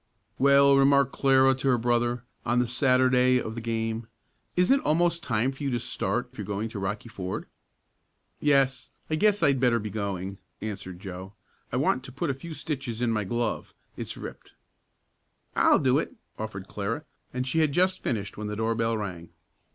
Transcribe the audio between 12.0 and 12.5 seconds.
to put a